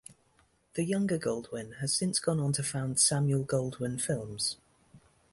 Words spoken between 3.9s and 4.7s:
Films.